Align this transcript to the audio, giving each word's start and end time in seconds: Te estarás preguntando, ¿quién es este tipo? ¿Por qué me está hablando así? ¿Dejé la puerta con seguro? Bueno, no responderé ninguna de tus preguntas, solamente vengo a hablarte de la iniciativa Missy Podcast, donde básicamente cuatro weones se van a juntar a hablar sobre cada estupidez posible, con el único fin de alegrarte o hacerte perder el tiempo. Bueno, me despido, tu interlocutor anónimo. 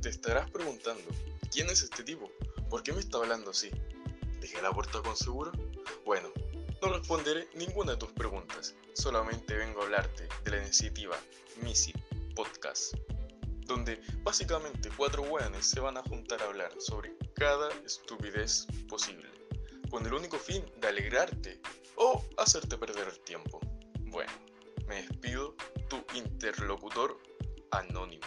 Te 0.00 0.08
estarás 0.10 0.50
preguntando, 0.50 1.02
¿quién 1.50 1.68
es 1.70 1.82
este 1.82 2.04
tipo? 2.04 2.30
¿Por 2.70 2.82
qué 2.82 2.92
me 2.92 3.00
está 3.00 3.18
hablando 3.18 3.50
así? 3.50 3.70
¿Dejé 4.40 4.62
la 4.62 4.70
puerta 4.70 5.02
con 5.02 5.16
seguro? 5.16 5.50
Bueno, 6.04 6.30
no 6.80 6.92
responderé 6.92 7.48
ninguna 7.54 7.92
de 7.92 7.98
tus 7.98 8.12
preguntas, 8.12 8.76
solamente 8.92 9.54
vengo 9.54 9.80
a 9.80 9.84
hablarte 9.84 10.28
de 10.44 10.50
la 10.50 10.62
iniciativa 10.62 11.16
Missy 11.62 11.92
Podcast, 12.36 12.94
donde 13.66 14.00
básicamente 14.22 14.88
cuatro 14.96 15.22
weones 15.22 15.66
se 15.66 15.80
van 15.80 15.96
a 15.96 16.02
juntar 16.02 16.40
a 16.42 16.46
hablar 16.46 16.72
sobre 16.78 17.16
cada 17.34 17.68
estupidez 17.84 18.66
posible, 18.88 19.28
con 19.90 20.06
el 20.06 20.14
único 20.14 20.38
fin 20.38 20.64
de 20.80 20.86
alegrarte 20.86 21.60
o 21.96 22.24
hacerte 22.36 22.78
perder 22.78 23.08
el 23.08 23.18
tiempo. 23.20 23.58
Bueno, 24.02 24.32
me 24.86 25.02
despido, 25.02 25.56
tu 25.88 26.04
interlocutor 26.14 27.18
anónimo. 27.72 28.26